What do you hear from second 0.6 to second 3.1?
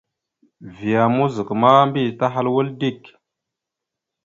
Vya mouzak ma mbiyez tahal wal dik.